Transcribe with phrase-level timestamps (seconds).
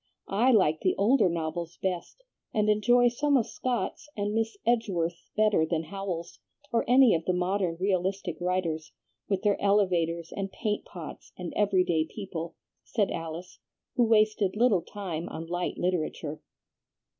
[0.27, 2.23] I like the older novels best,
[2.55, 6.39] and enjoy some of Scott's and Miss Edgeworth's better than Howells's,
[6.73, 8.93] or any of the modern realistic writers,
[9.29, 13.59] with their elevators, and paint pots, and every day people," said Alice,
[13.95, 16.41] who wasted little time on light literature.